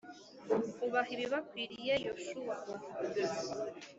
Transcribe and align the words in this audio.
ubaha 0.85 1.09
ibibakwiriye 1.15 1.93
yoshuwa 2.05 2.55